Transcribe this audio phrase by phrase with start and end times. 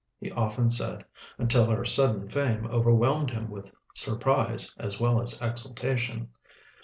[0.19, 1.05] he often said,
[1.37, 6.27] until her sudden fame overwhelmed him with surprise as well as exultation.